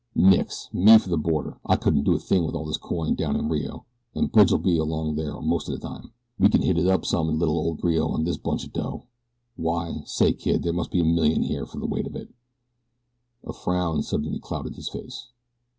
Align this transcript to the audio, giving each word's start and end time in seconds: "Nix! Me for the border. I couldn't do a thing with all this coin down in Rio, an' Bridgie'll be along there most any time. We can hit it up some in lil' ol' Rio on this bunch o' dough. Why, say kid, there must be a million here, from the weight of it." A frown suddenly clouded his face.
"Nix! 0.15 0.67
Me 0.73 0.97
for 0.97 1.09
the 1.09 1.15
border. 1.19 1.59
I 1.63 1.75
couldn't 1.75 2.05
do 2.05 2.15
a 2.15 2.17
thing 2.17 2.43
with 2.43 2.55
all 2.55 2.65
this 2.65 2.77
coin 2.79 3.13
down 3.13 3.35
in 3.35 3.49
Rio, 3.49 3.85
an' 4.15 4.25
Bridgie'll 4.33 4.57
be 4.57 4.79
along 4.79 5.13
there 5.13 5.39
most 5.41 5.69
any 5.69 5.77
time. 5.77 6.11
We 6.39 6.49
can 6.49 6.63
hit 6.63 6.79
it 6.79 6.87
up 6.87 7.05
some 7.05 7.29
in 7.29 7.37
lil' 7.37 7.51
ol' 7.55 7.75
Rio 7.75 8.07
on 8.09 8.23
this 8.23 8.37
bunch 8.37 8.65
o' 8.65 8.69
dough. 8.71 9.03
Why, 9.57 10.01
say 10.07 10.33
kid, 10.33 10.63
there 10.63 10.73
must 10.73 10.89
be 10.89 11.01
a 11.01 11.05
million 11.05 11.43
here, 11.43 11.67
from 11.67 11.81
the 11.81 11.85
weight 11.87 12.07
of 12.07 12.15
it." 12.15 12.33
A 13.43 13.53
frown 13.53 14.01
suddenly 14.01 14.39
clouded 14.39 14.73
his 14.75 14.89
face. 14.89 15.27